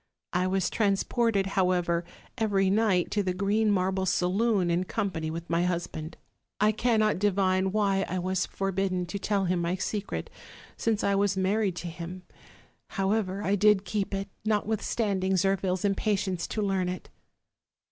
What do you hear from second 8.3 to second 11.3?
forbidden to tell him my secret, since I